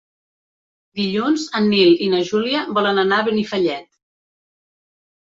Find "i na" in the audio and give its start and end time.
2.05-2.21